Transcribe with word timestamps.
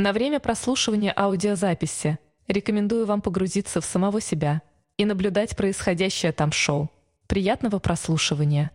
На 0.00 0.14
время 0.14 0.40
прослушивания 0.40 1.12
аудиозаписи 1.14 2.18
рекомендую 2.48 3.04
вам 3.04 3.20
погрузиться 3.20 3.82
в 3.82 3.84
самого 3.84 4.22
себя 4.22 4.62
и 4.96 5.04
наблюдать 5.04 5.54
происходящее 5.54 6.32
там 6.32 6.52
шоу. 6.52 6.90
Приятного 7.26 7.80
прослушивания. 7.80 8.70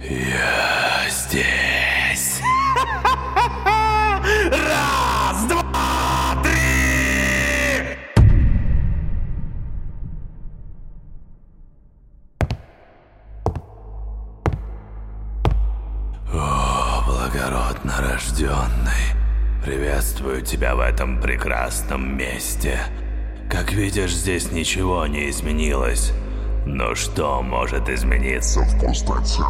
Я 0.00 1.08
здесь. 1.08 2.40
Раз, 4.50 5.44
два, 5.44 6.42
три! 6.42 7.96
О, 16.32 17.04
благородно 17.06 17.94
рожденный, 18.00 19.23
приветствую 19.64 20.42
тебя 20.42 20.74
в 20.74 20.80
этом 20.80 21.20
прекрасном 21.20 22.16
месте. 22.16 22.78
Как 23.50 23.72
видишь, 23.72 24.14
здесь 24.14 24.52
ничего 24.52 25.06
не 25.06 25.30
изменилось. 25.30 26.12
Но 26.66 26.94
что 26.94 27.42
может 27.42 27.88
измениться 27.88 28.60
в 28.60 28.80
пустоте? 28.80 29.42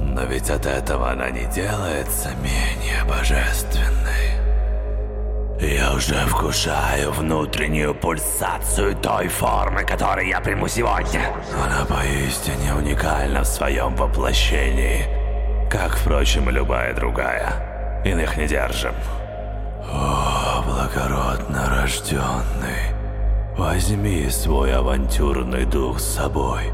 Но 0.00 0.24
ведь 0.24 0.48
от 0.50 0.66
этого 0.66 1.10
она 1.10 1.30
не 1.30 1.44
делается 1.46 2.30
менее 2.42 3.04
божественной. 3.06 4.32
Я 5.60 5.94
уже 5.94 6.14
вкушаю 6.26 7.12
внутреннюю 7.12 7.94
пульсацию 7.94 8.96
той 8.96 9.28
формы, 9.28 9.84
которую 9.84 10.26
я 10.28 10.40
приму 10.40 10.66
сегодня. 10.66 11.30
Она 11.62 11.84
поистине 11.84 12.74
уникальна 12.74 13.42
в 13.42 13.46
своем 13.46 13.94
воплощении, 13.94 15.21
как, 15.72 15.96
впрочем, 15.96 16.50
любая 16.50 16.94
другая. 16.94 18.02
Иных 18.04 18.36
не 18.36 18.46
держим. 18.46 18.94
О, 19.90 20.62
благородно 20.66 21.70
рожденный, 21.70 22.92
возьми 23.56 24.28
свой 24.28 24.74
авантюрный 24.74 25.64
дух 25.64 25.98
с 25.98 26.16
собой 26.16 26.64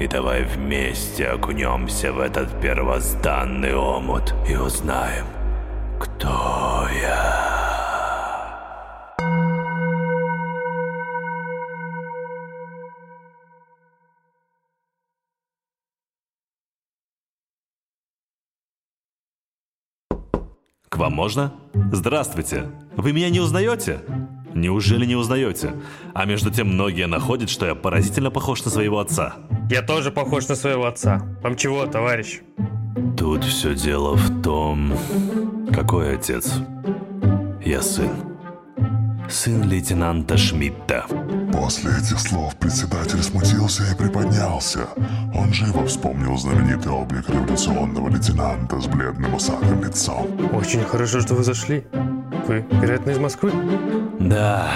и 0.00 0.08
давай 0.08 0.42
вместе 0.42 1.28
окунемся 1.28 2.12
в 2.12 2.18
этот 2.18 2.60
первозданный 2.60 3.76
омут 3.76 4.34
и 4.48 4.56
узнаем, 4.56 5.26
кто 6.00 6.88
я. 7.00 7.31
Вам 21.02 21.14
можно? 21.14 21.52
Здравствуйте. 21.90 22.66
Вы 22.96 23.12
меня 23.12 23.28
не 23.28 23.40
узнаете? 23.40 24.02
Неужели 24.54 25.04
не 25.04 25.16
узнаете? 25.16 25.74
А 26.14 26.24
между 26.26 26.52
тем 26.52 26.68
многие 26.68 27.08
находят, 27.08 27.50
что 27.50 27.66
я 27.66 27.74
поразительно 27.74 28.30
похож 28.30 28.64
на 28.64 28.70
своего 28.70 29.00
отца. 29.00 29.34
Я 29.68 29.82
тоже 29.82 30.12
похож 30.12 30.46
на 30.46 30.54
своего 30.54 30.86
отца. 30.86 31.20
Вам 31.42 31.56
чего, 31.56 31.86
товарищ? 31.86 32.42
Тут 33.18 33.42
все 33.42 33.74
дело 33.74 34.14
в 34.14 34.42
том, 34.42 34.92
какой 35.74 36.14
отец. 36.14 36.60
Я 37.64 37.82
сын. 37.82 38.10
Сын 39.28 39.68
лейтенанта 39.68 40.36
Шмидта. 40.36 41.06
После 41.62 41.92
этих 41.92 42.18
слов 42.18 42.56
председатель 42.56 43.22
смутился 43.22 43.84
и 43.84 43.94
приподнялся. 43.94 44.80
Он 45.32 45.52
живо 45.52 45.86
вспомнил 45.86 46.36
знаменитый 46.36 46.90
облик 46.90 47.28
революционного 47.28 48.08
лейтенанта 48.08 48.80
с 48.80 48.88
бледным 48.88 49.32
усатым 49.32 49.80
лицом. 49.80 50.26
Очень 50.52 50.82
хорошо, 50.82 51.20
что 51.20 51.36
вы 51.36 51.44
зашли. 51.44 51.84
Вы, 52.48 52.66
вероятно, 52.72 53.10
из 53.10 53.18
Москвы? 53.18 53.52
Да, 54.18 54.72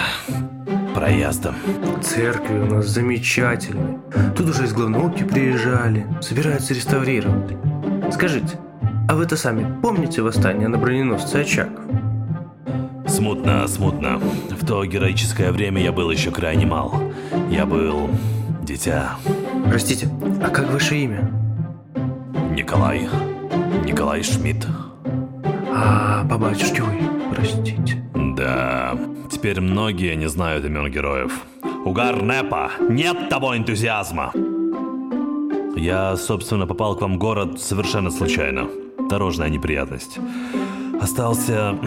проездом. 0.95 1.55
Церкви 2.01 2.57
у 2.57 2.65
нас 2.67 2.85
замечательные. 2.85 3.99
Тут 4.37 4.47
уже 4.47 4.63
из 4.63 4.71
главнауки 4.71 5.25
приезжали, 5.25 6.07
собираются 6.21 6.73
реставрировать. 6.73 7.57
Скажите, 8.13 8.57
а 9.09 9.15
вы-то 9.15 9.35
сами 9.35 9.77
помните 9.81 10.21
восстание 10.21 10.69
на 10.69 10.77
броненосце 10.77 11.41
Очаков? 11.41 11.83
Смутно, 13.07 13.67
смутно. 13.67 14.17
В 14.17 14.65
то 14.65 14.83
героическое 14.85 15.51
время 15.51 15.81
я 15.81 15.91
был 15.91 16.11
еще 16.11 16.31
крайне 16.31 16.65
мал. 16.65 16.93
Я 17.49 17.65
был 17.65 18.09
дитя. 18.63 19.15
Простите, 19.65 20.09
а 20.43 20.49
как 20.49 20.71
ваше 20.71 20.97
имя? 20.97 21.31
Николай. 22.51 23.07
Николай 23.85 24.23
Шмидт. 24.23 24.67
А 25.73 26.25
по 26.29 26.37
батюшке 26.37 26.81
вы, 26.81 26.99
простите. 27.33 28.03
Да, 28.35 28.97
теперь 29.31 29.61
многие 29.61 30.15
не 30.15 30.27
знают 30.27 30.65
имен 30.65 30.91
героев. 30.91 31.43
Угар 31.85 32.21
Непа! 32.21 32.71
Нет 32.89 33.29
того 33.29 33.55
энтузиазма! 33.55 34.33
Я, 35.75 36.17
собственно, 36.17 36.67
попал 36.67 36.95
к 36.95 37.01
вам 37.01 37.15
в 37.15 37.17
город 37.17 37.61
совершенно 37.61 38.11
случайно. 38.11 38.67
Дорожная 39.09 39.49
неприятность. 39.49 40.19
Остался 40.99 41.77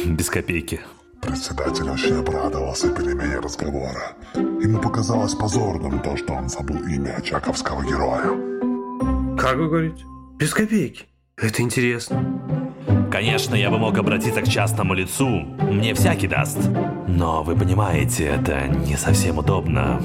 без 0.06 0.30
копейки. 0.30 0.80
Председатель 1.20 1.88
очень 1.90 2.16
обрадовался 2.16 2.88
перемене 2.88 3.40
разговора. 3.40 4.14
Ему 4.34 4.80
показалось 4.80 5.34
позорным 5.34 6.00
то, 6.00 6.16
что 6.16 6.32
он 6.32 6.48
забыл 6.48 6.78
имя 6.86 7.16
очаковского 7.16 7.82
героя. 7.84 8.22
Как 9.38 9.56
вы 9.56 9.68
говорите? 9.68 10.04
Без 10.38 10.54
копейки. 10.54 11.04
Это 11.36 11.62
интересно. 11.62 12.24
Конечно, 13.10 13.54
я 13.54 13.70
бы 13.70 13.78
мог 13.78 13.98
обратиться 13.98 14.40
к 14.40 14.48
частному 14.48 14.94
лицу. 14.94 15.28
Мне 15.28 15.94
всякий 15.94 16.28
даст. 16.28 16.58
Но 17.06 17.42
вы 17.42 17.54
понимаете, 17.54 18.24
это 18.24 18.68
не 18.68 18.96
совсем 18.96 19.38
удобно 19.38 20.00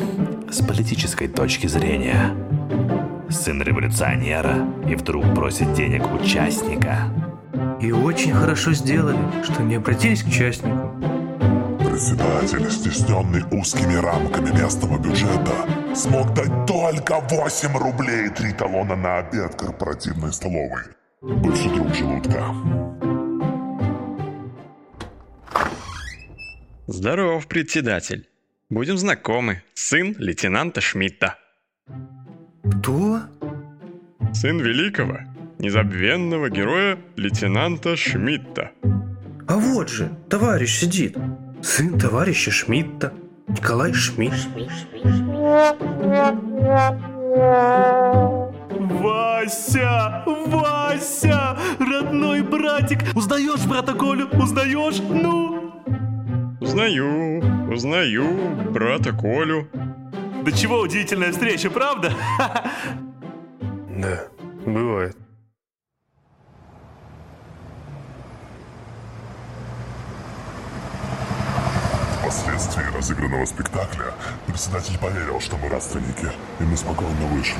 с 0.49 0.65
политической 0.65 1.27
точки 1.27 1.67
зрения. 1.67 2.35
Сын 3.29 3.61
революционера 3.61 4.67
и 4.89 4.95
вдруг 4.95 5.33
просит 5.33 5.73
денег 5.73 6.03
участника. 6.13 7.09
И 7.81 7.91
очень 7.91 8.33
хорошо 8.33 8.73
сделали, 8.73 9.19
что 9.43 9.61
не 9.63 9.75
обратились 9.75 10.23
к 10.23 10.29
частнику. 10.29 10.91
Председатель, 11.79 12.69
стесненный 12.71 13.43
узкими 13.51 13.95
рамками 13.95 14.49
местного 14.51 14.97
бюджета, 14.97 15.95
смог 15.95 16.33
дать 16.33 16.65
только 16.65 17.19
8 17.19 17.77
рублей 17.77 18.27
и 18.27 18.29
3 18.29 18.53
талона 18.53 18.95
на 18.95 19.17
обед 19.19 19.55
корпоративной 19.55 20.33
столовой. 20.33 20.83
Бывший 21.21 21.69
друг 21.73 21.93
желудка. 21.93 22.53
Здоров, 26.87 27.47
председатель. 27.47 28.29
Будем 28.69 28.97
знакомы. 28.97 29.63
Сын 29.73 30.15
лейтенанта 30.17 30.81
Шмидта. 30.81 31.37
Кто? 32.63 33.21
Сын 34.33 34.59
великого, 34.59 35.19
незабвенного 35.59 36.49
героя 36.49 36.97
лейтенанта 37.15 37.95
Шмидта. 37.95 38.71
А 39.47 39.57
вот 39.57 39.89
же, 39.89 40.11
товарищ 40.29 40.79
сидит. 40.79 41.17
Сын 41.61 41.97
товарища 41.99 42.51
Шмидта. 42.51 43.13
Николай 43.47 43.93
Шмидт. 43.93 44.47
Вася! 48.79 50.23
Вася! 50.25 51.57
Родной 51.79 52.41
братик! 52.41 52.99
Узнаешь 53.15 53.65
брата 53.65 53.93
Колю? 53.93 54.27
Узнаешь? 54.29 54.99
Ну? 54.99 55.71
Узнаю, 56.59 57.41
узнаю 57.71 58.25
брата 58.71 59.11
Колю. 59.11 59.67
Да 60.43 60.51
чего 60.51 60.79
удивительная 60.79 61.31
встреча, 61.31 61.69
правда? 61.69 62.11
Да, 63.97 64.25
бывает. 64.65 65.15
Впоследствии 72.35 72.83
разыгранного 72.93 73.45
спектакля 73.45 74.13
председатель 74.45 74.97
поверил, 74.99 75.39
что 75.39 75.55
мы 75.55 75.69
родственники, 75.69 76.29
и 76.59 76.63
мы 76.63 76.75
спокойно 76.75 77.27
вышли. 77.27 77.55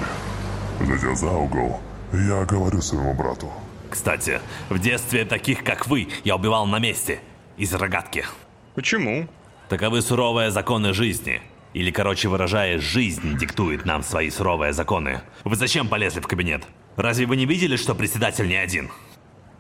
Зайдя 0.81 1.15
за 1.15 1.31
угол, 1.31 1.79
я 2.11 2.43
говорю 2.43 2.81
своему 2.81 3.13
брату. 3.13 3.49
Кстати, 3.89 4.41
в 4.67 4.77
детстве 4.77 5.23
таких, 5.23 5.63
как 5.63 5.87
вы, 5.87 6.09
я 6.25 6.35
убивал 6.35 6.65
на 6.65 6.79
месте. 6.79 7.21
Из 7.55 7.73
рогатки. 7.73 8.25
Почему? 8.73 9.29
Таковы 9.69 10.01
суровые 10.01 10.51
законы 10.51 10.91
жизни. 10.91 11.41
Или, 11.73 11.91
короче 11.91 12.27
выражаясь, 12.27 12.81
жизнь 12.81 13.37
диктует 13.37 13.85
нам 13.85 14.03
свои 14.03 14.29
суровые 14.29 14.73
законы. 14.73 15.21
Вы 15.45 15.55
зачем 15.55 15.87
полезли 15.87 16.19
в 16.19 16.27
кабинет? 16.27 16.63
Разве 16.97 17.27
вы 17.27 17.37
не 17.37 17.45
видели, 17.45 17.77
что 17.77 17.95
председатель 17.95 18.49
не 18.49 18.57
один? 18.57 18.91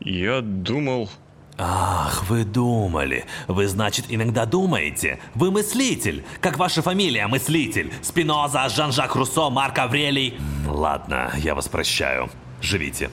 Я 0.01 0.41
думал... 0.41 1.09
Ах, 1.57 2.25
вы 2.29 2.43
думали. 2.43 3.25
Вы, 3.47 3.67
значит, 3.67 4.05
иногда 4.09 4.45
думаете. 4.45 5.19
Вы 5.35 5.51
мыслитель. 5.51 6.25
Как 6.41 6.57
ваша 6.57 6.81
фамилия, 6.81 7.27
мыслитель. 7.27 7.93
Спиноза, 8.01 8.67
Жан-Жак 8.67 9.15
Руссо, 9.15 9.49
Марк 9.49 9.79
Аврелий. 9.79 10.37
Ладно, 10.67 11.31
я 11.37 11.55
вас 11.55 11.69
прощаю. 11.69 12.29
Живите. 12.61 13.09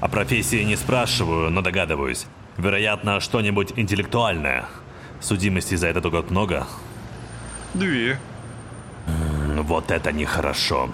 О 0.00 0.08
профессии 0.08 0.62
не 0.62 0.76
спрашиваю, 0.76 1.50
но 1.50 1.62
догадываюсь. 1.62 2.26
Вероятно, 2.58 3.20
что-нибудь 3.20 3.72
интеллектуальное. 3.76 4.66
Судимостей 5.20 5.76
за 5.76 5.86
этот 5.86 6.10
год 6.10 6.30
много? 6.30 6.66
Две. 7.72 8.18
Вот 9.56 9.90
это 9.90 10.12
нехорошо. 10.12 10.90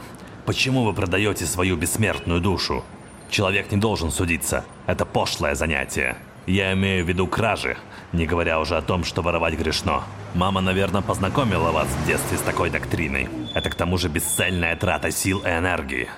Почему 0.46 0.84
вы 0.84 0.93
продаете 0.93 1.46
свою 1.46 1.76
бессмертную 1.76 2.40
душу? 2.40 2.84
Человек 3.28 3.72
не 3.72 3.78
должен 3.78 4.12
судиться. 4.12 4.64
Это 4.87 5.04
пошлое 5.04 5.54
занятие. 5.56 6.16
Я 6.47 6.73
имею 6.73 7.05
в 7.05 7.09
виду 7.09 7.27
кражи, 7.27 7.77
не 8.12 8.27
говоря 8.27 8.59
уже 8.59 8.77
о 8.77 8.83
том, 8.83 9.05
что 9.05 9.23
воровать 9.23 9.55
грешно. 9.55 10.03
Мама, 10.35 10.61
наверное, 10.61 11.03
познакомила 11.03 11.71
вас 11.71 11.87
в 11.87 12.06
детстве 12.06 12.37
с 12.37 12.41
такой 12.41 12.71
доктриной. 12.71 13.29
Это 13.55 13.71
к 13.71 13.75
тому 13.75 13.97
же 13.97 14.09
бесцельная 14.09 14.75
трата 14.77 15.11
сил 15.11 15.41
и 15.41 15.49
энергии. 15.49 16.09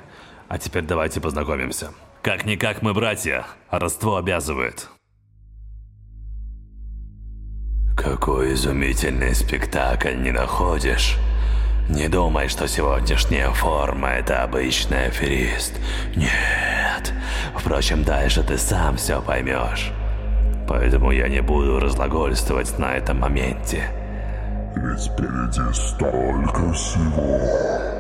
А 0.48 0.58
теперь 0.58 0.84
давайте 0.84 1.20
познакомимся. 1.20 1.90
Как-никак 2.22 2.80
мы 2.80 2.94
братья, 2.94 3.44
а 3.68 3.78
родство 3.78 4.16
обязывает. 4.16 4.88
Какой 7.96 8.54
изумительный 8.54 9.34
спектакль 9.34 10.16
не 10.16 10.32
находишь? 10.32 11.16
Не 11.88 12.08
думай, 12.08 12.48
что 12.48 12.66
сегодняшняя 12.66 13.50
форма– 13.50 14.08
это 14.14 14.42
обычный 14.42 15.06
аферист. 15.06 15.74
Нет. 16.16 17.12
Впрочем, 17.54 18.04
дальше 18.04 18.42
ты 18.42 18.56
сам 18.56 18.96
все 18.96 19.20
поймешь. 19.20 19.92
Поэтому 20.68 21.10
я 21.10 21.28
не 21.28 21.42
буду 21.42 21.78
разглагольствовать 21.78 22.78
на 22.78 22.96
этом 22.96 23.20
моменте. 23.20 23.90
Ведь 24.76 25.04
впереди 25.04 25.72
столько 25.72 26.72
всего. 26.72 27.93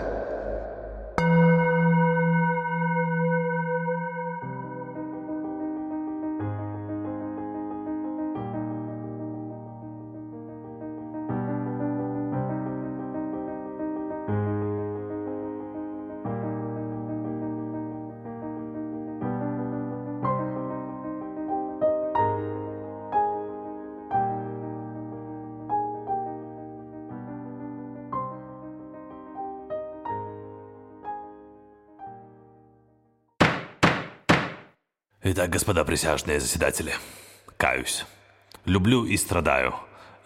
Итак, 35.36 35.50
господа 35.50 35.84
присяжные 35.84 36.38
заседатели, 36.38 36.94
каюсь. 37.56 38.04
Люблю 38.66 39.04
и 39.04 39.16
страдаю. 39.16 39.74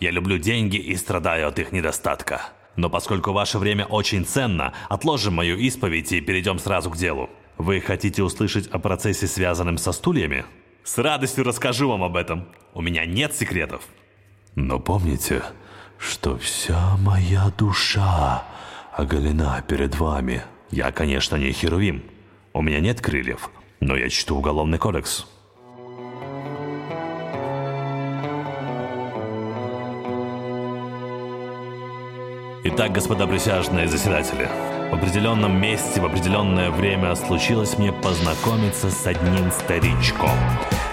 Я 0.01 0.11
люблю 0.11 0.37
деньги 0.37 0.77
и 0.77 0.95
страдаю 0.97 1.49
от 1.49 1.59
их 1.59 1.73
недостатка. 1.73 2.43
Но 2.77 2.91
поскольку 2.91 3.33
ваше 3.33 3.57
время 3.57 3.87
очень 3.87 4.27
ценно, 4.27 4.75
отложим 4.91 5.33
мою 5.33 5.57
исповедь 5.57 6.13
и 6.13 6.21
перейдем 6.21 6.59
сразу 6.59 6.91
к 6.91 6.99
делу. 6.99 7.31
Вы 7.57 7.81
хотите 7.81 8.23
услышать 8.23 8.67
о 8.67 8.79
процессе, 8.79 9.27
связанном 9.27 9.79
со 9.79 9.93
стульями? 9.93 10.45
С 10.85 10.99
радостью 10.99 11.43
расскажу 11.45 11.89
вам 11.89 12.03
об 12.03 12.15
этом. 12.15 12.47
У 12.75 12.83
меня 12.83 13.07
нет 13.07 13.35
секретов. 13.35 13.85
Но 14.57 14.79
помните, 14.79 15.43
что 15.97 16.37
вся 16.37 16.99
моя 16.99 17.51
душа 17.57 18.45
оголена 18.93 19.65
перед 19.67 19.97
вами. 19.97 20.43
Я, 20.71 20.93
конечно, 20.93 21.37
не 21.37 21.53
херувим. 21.53 22.03
У 22.53 22.61
меня 22.61 22.81
нет 22.81 23.01
крыльев, 23.01 23.49
но 23.81 23.97
я 23.97 24.09
чту 24.09 24.37
уголовный 24.37 24.79
кодекс. 24.79 25.27
Итак, 32.65 32.93
господа 32.93 33.27
присяжные 33.27 33.89
заседатели, 33.89 34.49
в 34.91 34.95
определенном 34.95 35.61
месте 35.61 36.01
в 36.01 36.05
определенное 36.05 36.71
время 36.71 37.15
случилось 37.15 37.79
мне 37.79 37.93
познакомиться 37.93 38.91
с 38.91 39.07
одним 39.07 39.51
старичком, 39.51 40.37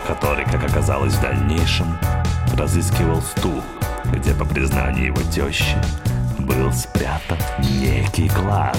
который, 0.07 0.45
как 0.45 0.63
оказалось 0.63 1.13
в 1.13 1.21
дальнейшем, 1.21 1.97
разыскивал 2.57 3.21
стул, 3.21 3.61
где, 4.05 4.33
по 4.33 4.45
признанию 4.45 5.07
его 5.07 5.21
тещи, 5.31 5.77
был 6.39 6.71
спрятан 6.71 7.37
некий 7.59 8.29
клад. 8.29 8.77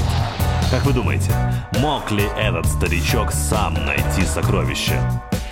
Как 0.70 0.84
вы 0.84 0.92
думаете, 0.92 1.30
мог 1.78 2.10
ли 2.10 2.24
этот 2.36 2.66
старичок 2.66 3.30
сам 3.30 3.74
найти 3.74 4.24
сокровище? 4.24 5.00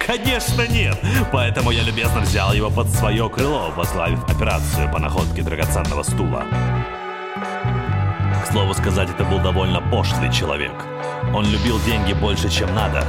Конечно 0.05 0.67
нет! 0.67 0.99
Поэтому 1.33 1.71
я 1.71 1.83
любезно 1.83 2.21
взял 2.21 2.53
его 2.53 2.69
под 2.69 2.91
свое 2.91 3.29
крыло, 3.29 3.73
возглавив 3.77 4.25
операцию 4.25 4.91
по 4.91 4.99
находке 4.99 5.43
драгоценного 5.43 6.03
стула. 6.03 6.45
К 8.45 8.53
слову 8.53 8.75
сказать, 8.75 9.09
это 9.09 9.25
был 9.25 9.39
довольно 9.39 9.81
пошлый 9.81 10.33
человек. 10.33 10.73
Он 11.33 11.47
любил 11.47 11.81
деньги 11.87 12.13
больше, 12.13 12.51
чем 12.51 12.75
надо. 12.75 13.05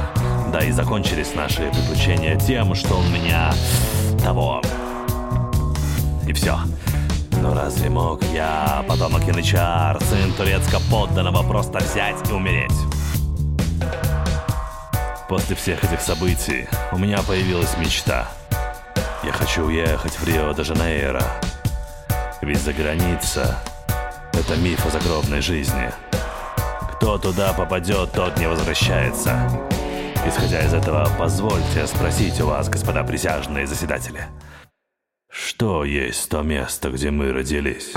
Да 0.52 0.60
и 0.60 0.70
закончились 0.70 1.34
наши 1.34 1.70
приключения 1.70 2.38
тем, 2.38 2.74
что 2.74 2.94
он 2.94 3.12
меня... 3.12 3.52
того... 4.22 4.62
И 6.26 6.32
все. 6.32 6.58
Но 7.42 7.54
разве 7.54 7.90
мог 7.90 8.22
я, 8.32 8.84
потомок 8.88 9.22
янычар, 9.24 10.02
сын 10.02 10.32
турецко-подданного, 10.32 11.42
просто 11.42 11.78
взять 11.78 12.16
и 12.28 12.32
умереть? 12.32 12.72
После 15.28 15.56
всех 15.56 15.84
этих 15.84 16.00
событий 16.00 16.66
у 16.92 16.98
меня 16.98 17.18
появилась 17.22 17.76
мечта. 17.78 18.28
Я 19.22 19.32
хочу 19.32 19.66
уехать 19.66 20.12
в 20.12 20.26
Рио-де-Жанейро. 20.26 21.22
Ведь 22.42 22.60
за 22.60 22.72
граница— 22.72 23.58
это 24.32 24.56
миф 24.56 24.86
о 24.86 24.90
загробной 24.90 25.40
жизни. 25.40 25.90
Кто 26.92 27.18
туда 27.18 27.52
попадет, 27.52 28.12
тот 28.12 28.38
не 28.38 28.48
возвращается. 28.48 29.50
Исходя 30.26 30.62
из 30.62 30.72
этого, 30.72 31.08
позвольте 31.18 31.86
спросить 31.86 32.40
у 32.40 32.46
вас, 32.46 32.68
господа 32.68 33.04
присяжные 33.04 33.66
заседатели— 33.66 34.26
что 35.36 35.84
есть 35.84 36.30
то 36.30 36.42
место, 36.42 36.90
где 36.90 37.10
мы 37.10 37.30
родились? 37.32 37.92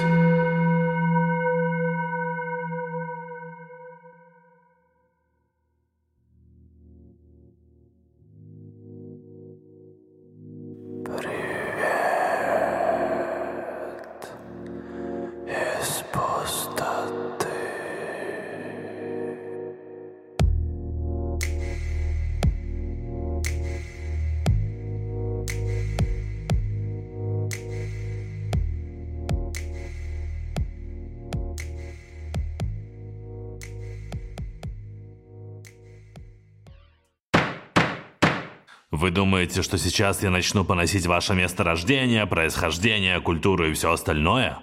Вы 38.99 39.11
думаете, 39.11 39.61
что 39.61 39.77
сейчас 39.77 40.23
я 40.23 40.29
начну 40.29 40.65
поносить 40.65 41.07
ваше 41.07 41.33
место 41.33 41.63
рождения, 41.63 42.25
происхождение, 42.25 43.21
культуру 43.21 43.69
и 43.69 43.71
все 43.71 43.93
остальное? 43.93 44.59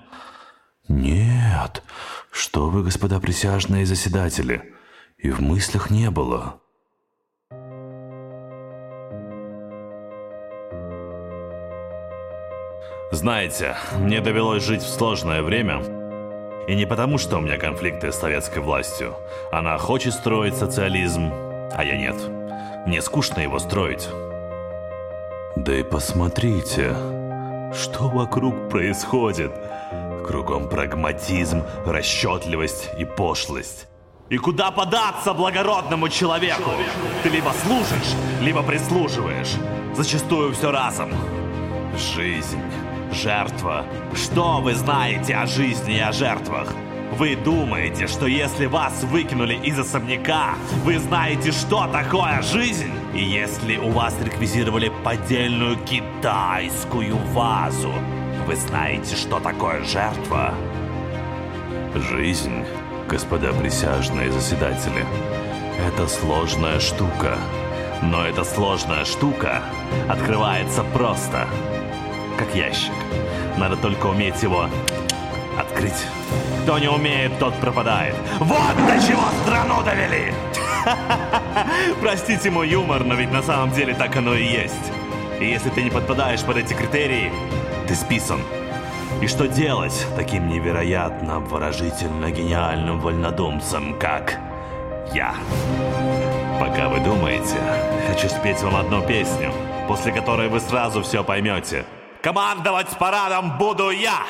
Нет. 0.88 1.83
Что 2.31 2.69
вы, 2.69 2.83
господа 2.83 3.19
присяжные 3.19 3.87
заседатели? 3.87 4.75
И 5.16 5.31
в 5.31 5.40
мыслях 5.40 5.88
не 5.88 6.11
было. 6.11 6.61
Знаете, 13.11 13.75
мне 13.99 14.21
довелось 14.21 14.66
жить 14.66 14.83
в 14.83 14.88
сложное 14.88 15.43
время. 15.43 15.81
И 16.69 16.75
не 16.75 16.85
потому, 16.85 17.16
что 17.16 17.38
у 17.38 17.40
меня 17.40 17.57
конфликты 17.57 18.12
с 18.12 18.16
советской 18.16 18.59
властью. 18.59 19.14
Она 19.50 19.78
хочет 19.78 20.12
строить 20.12 20.57
социализм, 20.57 21.31
а 21.73 21.83
я 21.83 21.97
нет. 21.97 22.16
Мне 22.87 23.00
скучно 23.00 23.40
его 23.40 23.59
строить. 23.59 24.07
Да 25.56 25.75
и 25.75 25.82
посмотрите, 25.82 26.94
что 27.72 28.08
вокруг 28.08 28.68
происходит. 28.68 29.52
Кругом 30.26 30.68
прагматизм, 30.68 31.62
расчетливость 31.86 32.90
и 32.98 33.06
пошлость. 33.06 33.88
И 34.28 34.36
куда 34.36 34.70
податься 34.70 35.32
благородному 35.32 36.10
человеку? 36.10 36.70
Ты 37.22 37.30
либо 37.30 37.52
служишь, 37.64 38.14
либо 38.42 38.62
прислуживаешь. 38.62 39.54
Зачастую 39.94 40.52
все 40.52 40.70
разом. 40.70 41.10
Жизнь, 42.14 42.60
жертва. 43.10 43.86
Что 44.14 44.60
вы 44.60 44.75
знаете 44.75 45.36
о 45.36 45.46
жизни 45.46 45.96
и 45.96 46.00
о 46.00 46.12
жертвах? 46.12 46.68
Вы 47.12 47.36
думаете, 47.36 48.08
что 48.08 48.26
если 48.26 48.66
вас 48.66 49.04
выкинули 49.04 49.54
из 49.54 49.78
особняка, 49.78 50.54
вы 50.84 50.98
знаете, 50.98 51.50
что 51.52 51.86
такое 51.86 52.42
жизнь? 52.42 52.92
И 53.14 53.22
если 53.22 53.78
у 53.78 53.90
вас 53.90 54.14
реквизировали 54.20 54.92
поддельную 55.02 55.78
китайскую 55.78 57.16
вазу, 57.32 57.92
вы 58.46 58.56
знаете, 58.56 59.16
что 59.16 59.40
такое 59.40 59.82
жертва? 59.84 60.52
Жизнь, 61.94 62.64
господа 63.08 63.52
присяжные 63.54 64.30
заседатели, 64.30 65.06
это 65.86 66.08
сложная 66.08 66.80
штука. 66.80 67.38
Но 68.02 68.26
эта 68.26 68.44
сложная 68.44 69.06
штука 69.06 69.62
открывается 70.08 70.82
просто, 70.82 71.48
как 72.36 72.54
ящик. 72.54 72.92
Надо 73.56 73.76
только 73.76 74.06
уметь 74.06 74.42
его 74.42 74.68
открыть. 75.76 76.06
Кто 76.62 76.78
не 76.78 76.88
умеет, 76.88 77.38
тот 77.38 77.54
пропадает. 77.61 78.14
Вот 78.38 78.76
до 78.87 79.06
чего 79.06 79.23
страну 79.42 79.83
довели! 79.83 80.33
Простите 82.00 82.50
мой 82.50 82.68
юмор, 82.68 83.04
но 83.04 83.14
ведь 83.14 83.33
на 83.33 83.42
самом 83.42 83.71
деле 83.73 83.95
так 83.95 84.16
оно 84.16 84.35
и 84.35 84.45
есть. 84.45 84.92
И 85.40 85.45
если 85.45 85.71
ты 85.71 85.83
не 85.83 85.90
подпадаешь 85.90 86.42
под 86.42 86.56
эти 86.56 86.75
критерии, 86.75 87.33
ты 87.87 87.95
списан. 87.95 88.40
И 89.23 89.26
что 89.26 89.49
делать 89.49 90.06
таким 90.16 90.49
невероятно 90.49 91.37
обворожительно 91.37 92.30
гениальным 92.30 93.00
вольнодумцем, 93.00 93.99
как 93.99 94.38
я? 95.14 95.35
Пока 96.61 96.88
вы 96.88 97.00
думаете, 97.00 97.56
хочу 98.09 98.28
спеть 98.28 98.62
вам 98.62 98.76
одну 98.76 99.02
песню, 99.06 99.52
после 99.88 100.12
которой 100.12 100.49
вы 100.49 100.61
сразу 100.61 101.02
все 101.02 101.23
поймете. 101.23 101.85
Командовать 102.23 102.88
парадом 102.99 103.56
буду 103.59 103.90
я! 103.90 104.25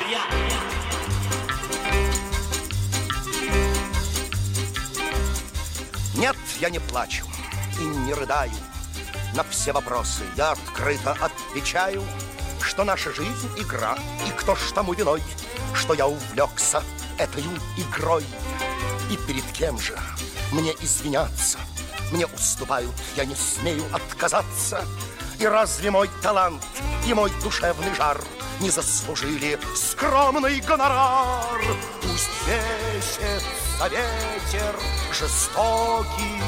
Нет, 6.17 6.35
я 6.59 6.71
не 6.71 6.79
плачу 6.79 7.25
и 7.79 7.83
не 7.83 8.13
рыдаю. 8.13 8.51
На 9.35 9.43
все 9.43 9.71
вопросы 9.71 10.23
я 10.35 10.51
открыто 10.51 11.15
отвечаю, 11.21 12.03
что 12.59 12.83
наша 12.83 13.13
жизнь— 13.13 13.49
игра, 13.57 13.95
и 14.27 14.31
кто 14.31 14.55
ж 14.55 14.71
тому 14.73 14.93
виной, 14.93 15.21
что 15.75 15.93
я 15.93 16.07
увлекся 16.07 16.81
этой 17.19 17.43
игрой. 17.77 18.25
И 19.11 19.17
перед 19.27 19.43
кем 19.51 19.79
же 19.79 19.95
мне 20.51 20.73
извиняться? 20.81 21.59
Мне 22.11 22.25
уступают, 22.25 22.95
я 23.15 23.25
не 23.25 23.35
смею 23.35 23.83
отказаться. 23.93 24.83
И 25.37 25.45
разве 25.45 25.91
мой 25.91 26.09
талант 26.23 26.63
и 27.05 27.13
мой 27.13 27.31
душевный 27.43 27.93
жар 27.93 28.19
не 28.59 28.71
заслужили 28.71 29.59
скромный 29.75 30.61
гонорар? 30.61 31.61
Пусть 32.01 32.31
бесится 33.77 33.87
ветер 33.87 34.75
жестокий 35.11 36.41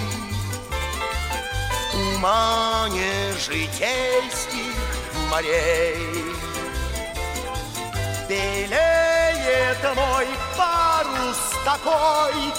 в 1.60 1.92
тумане 1.92 3.34
житейских 3.34 4.76
морей. 5.30 6.26
Белеет 8.28 9.96
мой 9.96 10.28
парус 10.58 11.38
такой, 11.66 12.54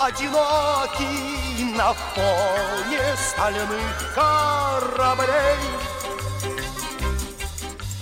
одинокий 0.00 1.64
на 1.76 1.92
фоне 1.92 3.00
стальных 3.16 4.14
кораблей. 4.14 5.58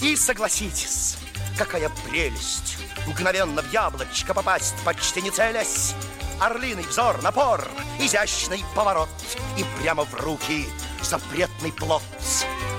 И 0.02 0.16
согласитесь, 0.16 1.16
какая 1.56 1.88
прелесть 2.06 2.76
Мгновенно 3.06 3.60
в 3.60 3.70
яблочко 3.70 4.32
попасть, 4.32 4.74
почти 4.84 5.20
не 5.20 5.30
целясь 5.30 5.94
Орлиный 6.40 6.84
взор, 6.84 7.22
напор, 7.22 7.68
изящный 7.98 8.64
поворот 8.74 9.08
И 9.56 9.64
прямо 9.80 10.04
в 10.04 10.14
руки 10.14 10.66
запретный 11.02 11.72
плод. 11.72 12.02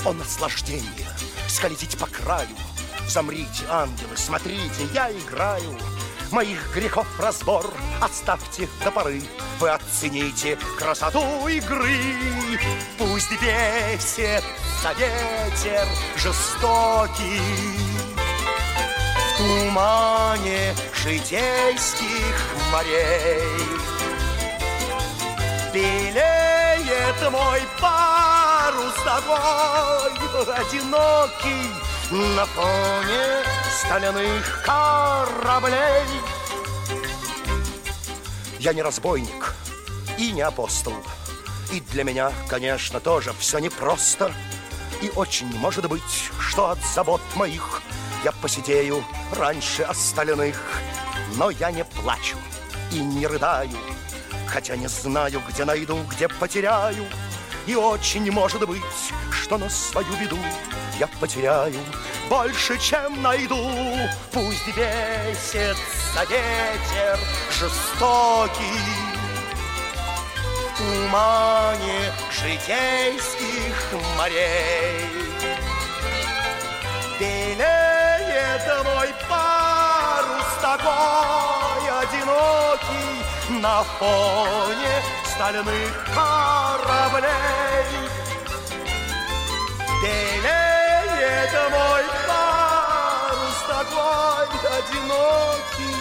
О 0.05 0.13
наслаждение, 0.13 1.09
скользить 1.47 1.97
по 1.97 2.07
краю 2.07 2.55
Замрите, 3.07 3.65
ангелы, 3.69 4.17
смотрите, 4.17 4.87
я 4.93 5.11
играю. 5.11 5.77
Моих 6.31 6.73
грехов 6.73 7.07
разбор 7.19 7.71
оставьте 8.01 8.67
до 8.83 8.91
поры. 8.91 9.21
Вы 9.59 9.69
оцените 9.69 10.57
красоту 10.77 11.47
игры. 11.47 11.99
Пусть 12.97 13.31
бесит 13.31 14.43
ветер 14.97 15.87
жестокий. 16.17 17.41
В 19.33 19.37
тумане 19.37 20.73
житейских 20.93 22.54
морей 22.75 23.41
Белеет 25.73 27.31
мой 27.31 27.61
парус 27.79 28.93
тобой 29.05 30.57
Одинокий 30.57 31.71
на 32.11 32.45
фоне 32.45 33.43
стальных 33.71 34.63
кораблей. 34.65 36.05
Я 38.59 38.73
не 38.73 38.81
разбойник 38.81 39.55
и 40.17 40.31
не 40.31 40.41
апостол. 40.41 40.93
И 41.71 41.79
для 41.79 42.03
меня, 42.03 42.31
конечно, 42.49 42.99
тоже 42.99 43.33
все 43.39 43.59
непросто. 43.59 44.31
И 45.01 45.09
очень 45.15 45.47
может 45.57 45.87
быть, 45.87 46.29
что 46.39 46.69
от 46.71 46.79
забот 46.93 47.21
моих 47.35 47.81
я 48.23 48.33
посидею 48.33 49.03
раньше 49.31 49.83
остальных. 49.83 50.61
Но 51.37 51.49
я 51.49 51.71
не 51.71 51.85
плачу 51.85 52.37
и 52.91 52.99
не 52.99 53.27
рыдаю, 53.27 53.77
хотя 54.47 54.75
не 54.75 54.87
знаю, 54.87 55.41
где 55.49 55.65
найду, 55.65 55.97
где 56.09 56.27
потеряю. 56.27 57.05
И 57.65 57.75
очень 57.75 58.31
может 58.31 58.67
быть, 58.67 58.81
что 59.31 59.57
на 59.57 59.69
свою 59.69 60.13
беду 60.17 60.37
я 60.99 61.07
потеряю 61.19 61.79
больше, 62.29 62.77
чем 62.77 63.21
найду. 63.21 63.57
Пусть 64.31 64.67
бесится 64.67 66.25
ветер 66.29 67.19
жестокий 67.59 69.15
тумане 70.77 72.11
житейских 72.31 73.93
морей. 74.17 75.09
Белеет 77.19 78.85
мой 78.85 79.13
парус 79.29 80.47
такой 80.61 81.54
одинокий 82.25 83.61
на 83.61 83.83
фоне 83.83 85.03
стальных 85.25 85.93
кораблей. 86.13 87.29
Белеет 90.01 91.53
мой 91.71 92.03
парус 92.27 93.57
такой 93.67 94.47
одинокий 94.77 95.97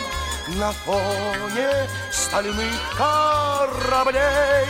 на 0.58 0.72
фоне 0.72 1.88
стальных 2.10 2.80
кораблей. 2.96 4.68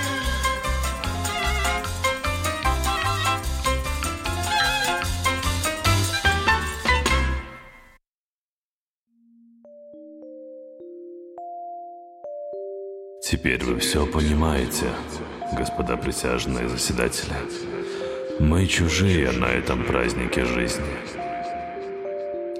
Теперь 13.34 13.64
вы 13.64 13.80
все 13.80 14.06
понимаете, 14.06 14.86
господа 15.58 15.96
присяжные 15.96 16.68
заседатели. 16.68 17.34
Мы 18.38 18.64
чужие 18.68 19.32
на 19.32 19.46
этом 19.46 19.82
празднике 19.82 20.44
жизни. 20.44 20.94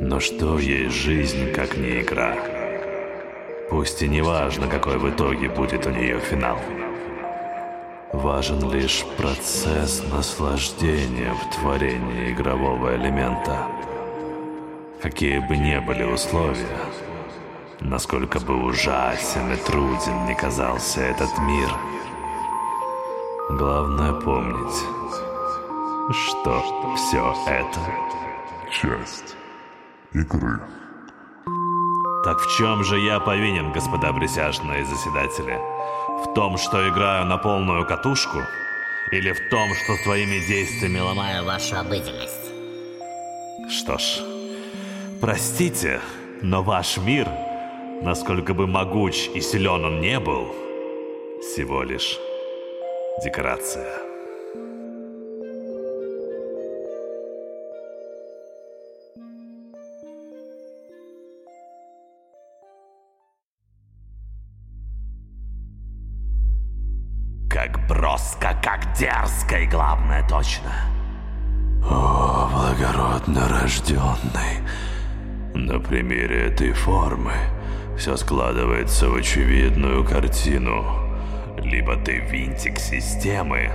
Но 0.01 0.19
что 0.19 0.59
есть 0.59 0.97
жизнь, 0.97 1.53
как 1.53 1.77
не 1.77 2.01
игра? 2.01 2.37
Пусть 3.71 4.03
и 4.03 4.09
не 4.09 4.21
важно, 4.21 4.67
какой 4.67 4.99
в 4.99 5.09
итоге 5.09 5.49
будет 5.49 5.87
у 5.87 5.91
нее 5.91 6.19
финал. 6.19 6.59
Важен 8.13 8.69
лишь 8.73 9.05
процесс 9.17 10.03
наслаждения 10.13 11.35
в 11.35 11.55
творении 11.55 12.33
игрового 12.33 12.97
элемента. 12.97 13.69
Какие 15.01 15.39
бы 15.39 15.57
ни 15.57 15.79
были 15.79 16.03
условия, 16.03 16.67
насколько 17.85 18.41
бы 18.41 18.55
ужасен 18.65 19.53
и 19.53 19.57
труден 19.57 20.25
не 20.27 20.35
казался 20.35 21.01
этот 21.03 21.31
мир. 21.39 21.71
Главное 23.51 24.13
помнить, 24.13 24.83
что 26.13 26.95
все 26.97 27.35
это 27.47 27.81
Часть 28.73 29.37
игры. 30.13 30.61
Так 32.25 32.41
в 32.41 32.57
чем 32.57 32.83
же 32.83 32.99
я 32.99 33.21
повинен, 33.21 33.71
господа 33.73 34.13
присяжные 34.13 34.85
заседатели? 34.85 35.61
В 36.25 36.35
том, 36.35 36.57
что 36.57 36.89
играю 36.89 37.27
на 37.27 37.37
полную 37.37 37.87
катушку? 37.87 38.39
Или 39.13 39.33
в 39.33 39.51
том, 39.51 39.69
что 39.75 39.95
своими 40.03 40.45
действиями 40.49 40.99
ломаю 40.99 41.45
вашу 41.45 41.77
обыденность? 41.77 42.51
Что 43.69 43.99
ж, 43.99 44.21
простите, 45.21 46.01
но 46.43 46.63
ваш 46.63 46.97
мир 46.97 47.29
насколько 48.05 48.53
бы 48.53 48.67
могуч 48.67 49.31
и 49.35 49.41
силен 49.41 49.85
он 49.85 50.01
не 50.01 50.21
был, 50.21 50.55
всего 51.41 51.83
лишь 51.83 52.19
декорация. 53.25 53.91
Как 67.49 67.87
броско, 67.89 68.55
как 68.63 68.93
дерзко 68.99 69.61
и, 69.61 69.67
главное, 69.67 70.27
точно. 70.29 70.73
О, 71.89 72.51
благородно 72.53 73.49
рожденный. 73.49 74.61
На 75.55 75.79
примере 75.79 76.49
этой 76.49 76.73
формы 76.73 77.33
все 77.99 78.17
складывается 78.17 79.09
в 79.09 79.15
очевидную 79.15 80.05
картину. 80.05 80.85
Либо 81.59 81.97
ты 81.97 82.19
винтик 82.19 82.79
системы, 82.79 83.71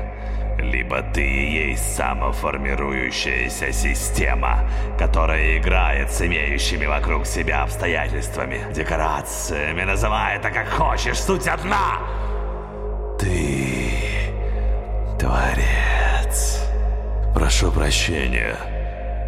либо 0.62 1.02
ты 1.02 1.26
и 1.26 1.70
есть 1.70 1.96
самоформирующаяся 1.96 3.72
система, 3.72 4.70
которая 4.98 5.58
играет 5.58 6.12
с 6.12 6.22
имеющими 6.22 6.86
вокруг 6.86 7.26
себя 7.26 7.64
обстоятельствами, 7.64 8.62
декорациями, 8.74 9.84
называй 9.84 10.38
это 10.38 10.52
как 10.52 10.68
хочешь, 10.68 11.18
суть 11.18 11.48
одна. 11.48 12.00
Ты 13.20 13.90
творец. 15.20 16.64
Прошу 17.34 17.72
прощения, 17.72 18.56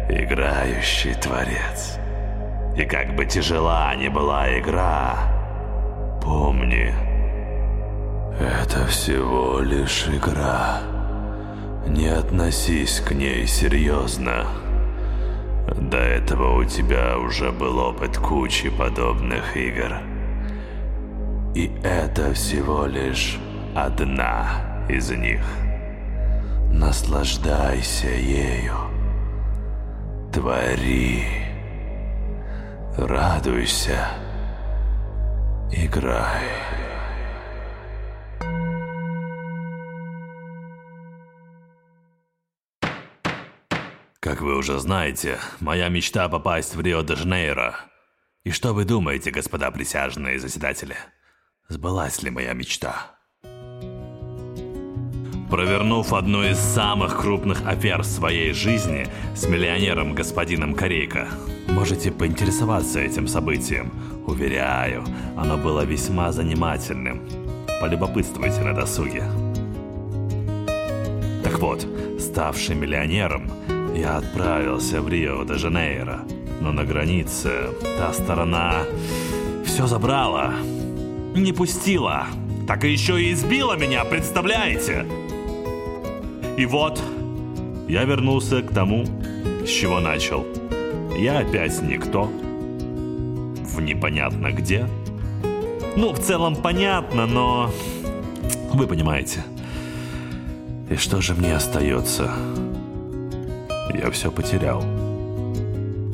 играющий 0.08 1.14
творец. 1.14 1.98
И 2.76 2.84
как 2.84 3.14
бы 3.14 3.26
тяжела 3.26 3.94
ни 3.94 4.08
была 4.08 4.58
игра, 4.58 5.16
помни, 6.22 6.94
это 8.40 8.86
всего 8.86 9.60
лишь 9.60 10.08
игра. 10.08 10.80
Не 11.86 12.06
относись 12.06 13.00
к 13.00 13.12
ней 13.12 13.46
серьезно. 13.46 14.46
До 15.76 15.98
этого 15.98 16.56
у 16.56 16.64
тебя 16.64 17.18
уже 17.18 17.52
был 17.52 17.78
опыт 17.78 18.16
кучи 18.16 18.70
подобных 18.70 19.56
игр. 19.56 19.98
И 21.54 21.70
это 21.84 22.32
всего 22.32 22.86
лишь 22.86 23.38
одна 23.74 24.86
из 24.88 25.10
них. 25.10 25.44
Наслаждайся 26.72 28.08
ею. 28.08 28.76
Твори. 30.32 31.51
Радуйся. 32.96 34.06
Играй. 35.70 36.44
Как 44.20 44.42
вы 44.42 44.56
уже 44.58 44.78
знаете, 44.78 45.38
моя 45.60 45.88
мечта 45.88 46.28
попасть 46.28 46.74
в 46.74 46.82
Рио-де-Жанейро. 46.82 47.76
И 48.44 48.50
что 48.50 48.74
вы 48.74 48.84
думаете, 48.84 49.30
господа 49.30 49.70
присяжные 49.70 50.38
заседатели? 50.38 50.96
Сбылась 51.68 52.22
ли 52.22 52.28
моя 52.28 52.52
мечта? 52.52 53.21
Провернув 55.52 56.14
одну 56.14 56.42
из 56.42 56.56
самых 56.56 57.20
крупных 57.20 57.66
афер 57.66 58.00
в 58.00 58.06
своей 58.06 58.54
жизни 58.54 59.06
с 59.34 59.46
миллионером 59.46 60.14
господином 60.14 60.72
Корейко, 60.74 61.28
можете 61.68 62.10
поинтересоваться 62.10 63.00
этим 63.00 63.28
событием. 63.28 63.92
Уверяю, 64.26 65.04
оно 65.36 65.58
было 65.58 65.84
весьма 65.84 66.32
занимательным. 66.32 67.20
Полюбопытствуйте 67.82 68.62
на 68.62 68.72
досуге. 68.72 69.24
Так 71.44 71.58
вот, 71.58 71.86
ставший 72.18 72.74
миллионером, 72.74 73.50
я 73.94 74.16
отправился 74.16 75.02
в 75.02 75.08
Рио-де-Жанейро. 75.10 76.20
Но 76.62 76.72
на 76.72 76.84
границе 76.84 77.68
та 77.98 78.10
сторона 78.14 78.84
все 79.66 79.86
забрала. 79.86 80.54
Не 81.36 81.52
пустила. 81.52 82.26
Так 82.66 82.84
еще 82.84 83.20
и 83.20 83.34
избила 83.34 83.76
меня, 83.76 84.04
представляете? 84.06 85.04
И 86.56 86.66
вот, 86.66 87.00
я 87.88 88.04
вернулся 88.04 88.62
к 88.62 88.72
тому, 88.74 89.04
с 89.64 89.68
чего 89.68 90.00
начал. 90.00 90.46
Я 91.16 91.38
опять 91.38 91.80
никто. 91.82 92.24
В 92.24 93.80
непонятно 93.80 94.52
где. 94.52 94.86
Ну, 95.96 96.12
в 96.12 96.18
целом 96.18 96.56
понятно, 96.56 97.26
но... 97.26 97.70
Вы 98.72 98.86
понимаете. 98.86 99.44
И 100.90 100.96
что 100.96 101.20
же 101.20 101.34
мне 101.34 101.54
остается? 101.54 102.30
Я 103.94 104.10
все 104.10 104.30
потерял. 104.30 104.84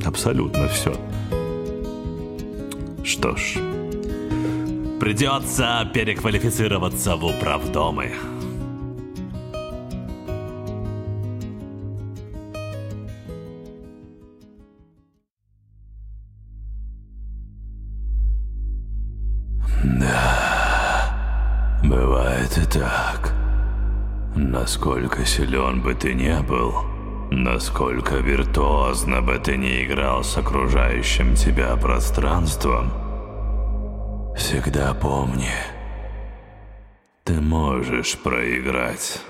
Абсолютно 0.05 0.69
все. 0.69 0.95
Что 3.05 3.37
ж, 3.37 3.59
придется 5.01 5.89
переквалифицироваться 5.93 7.17
в 7.17 7.25
управдомы. 7.25 8.13
Насколько 24.51 25.27
силен 25.27 25.83
бы 25.83 25.95
ты 25.95 26.15
не 26.15 26.41
был, 26.41 26.73
насколько 27.31 28.15
виртуозно 28.15 29.21
бы 29.21 29.39
ты 29.39 29.59
не 29.59 29.85
играл 29.85 30.25
с 30.25 30.39
окружающим 30.39 31.35
тебя 31.35 31.77
пространством, 31.77 32.91
всегда 34.35 34.95
помни, 34.95 35.53
ты 37.25 37.35
можешь 37.43 38.17
проиграть. 38.17 39.21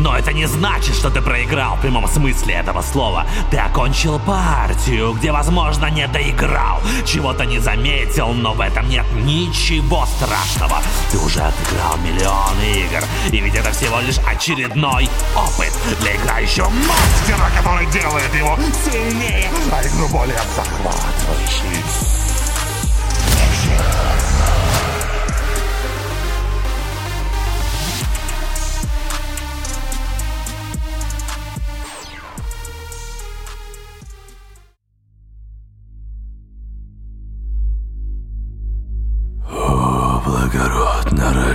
Но 0.00 0.16
это 0.16 0.32
не 0.32 0.46
значит, 0.46 0.96
что 0.96 1.10
ты 1.10 1.20
проиграл 1.20 1.76
в 1.76 1.82
прямом 1.82 2.08
смысле 2.08 2.54
этого 2.54 2.80
слова. 2.80 3.26
Ты 3.50 3.58
окончил 3.58 4.18
партию, 4.18 5.12
где, 5.12 5.30
возможно, 5.30 5.90
не 5.90 6.08
доиграл. 6.08 6.80
Чего-то 7.04 7.44
не 7.44 7.58
заметил, 7.58 8.28
но 8.28 8.54
в 8.54 8.60
этом 8.62 8.88
нет 8.88 9.04
ничего 9.12 10.06
страшного. 10.06 10.80
Ты 11.10 11.18
уже 11.18 11.40
отыграл 11.40 11.98
миллион 11.98 12.58
игр. 12.62 13.04
И 13.30 13.40
ведь 13.40 13.54
это 13.54 13.72
всего 13.72 14.00
лишь 14.00 14.18
очередной 14.26 15.06
опыт 15.36 15.72
для 16.00 16.16
играющего 16.16 16.70
мастера, 16.70 17.50
который 17.58 17.86
делает 17.92 18.34
его 18.34 18.58
сильнее, 18.82 19.50
а 19.70 19.82
игру 19.86 20.08
более 20.08 20.40
захватывающей. 20.56 22.19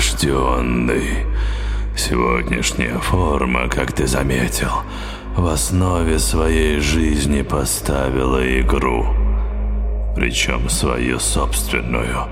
Рожденный. 0.05 1.25
Сегодняшняя 1.95 2.99
форма, 2.99 3.67
как 3.69 3.91
ты 3.93 4.07
заметил, 4.07 4.71
в 5.35 5.47
основе 5.47 6.19
своей 6.19 6.79
жизни 6.79 7.41
поставила 7.41 8.41
игру. 8.59 9.05
Причем 10.15 10.69
свою 10.69 11.19
собственную. 11.19 12.27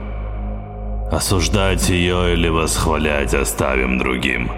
Осуждать 1.12 1.90
ее 1.90 2.34
или 2.34 2.50
восхвалять 2.50 3.34
оставим 3.34 3.98
другим. 3.98 4.52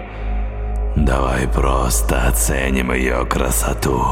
Давай 0.96 1.46
просто 1.48 2.28
оценим 2.28 2.92
ее 2.92 3.24
красоту. 3.26 4.02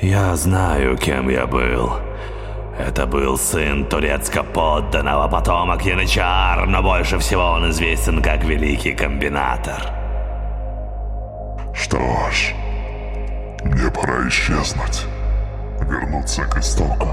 Я 0.00 0.34
знаю, 0.36 0.96
кем 0.96 1.28
я 1.28 1.46
был. 1.46 1.92
Это 2.78 3.06
был 3.06 3.36
сын 3.36 3.84
турецко-подданного, 3.84 5.28
потомок 5.28 5.82
Янычар, 5.82 6.66
но 6.66 6.82
больше 6.82 7.18
всего 7.18 7.42
он 7.42 7.70
известен 7.70 8.22
как 8.22 8.44
Великий 8.44 8.94
Комбинатор. 8.94 9.82
Что 11.74 11.98
ж, 12.30 12.54
мне 13.64 13.90
пора 13.90 14.26
исчезнуть, 14.28 15.06
вернуться 15.80 16.42
к 16.44 16.58
истокам. 16.58 17.08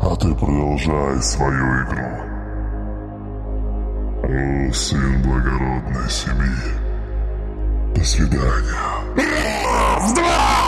А 0.00 0.16
ты 0.16 0.34
продолжай 0.34 1.22
свою 1.22 1.84
игру. 1.84 2.32
О, 4.24 4.72
сын 4.72 5.22
благородной 5.22 6.10
семьи. 6.10 6.82
До 7.94 8.04
свидания. 8.04 9.12
в 10.00 10.14
два! 10.14 10.61